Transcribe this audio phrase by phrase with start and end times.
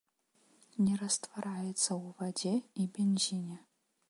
[0.85, 2.55] Не раствараецца ў вадзе
[2.85, 3.57] і бензіне.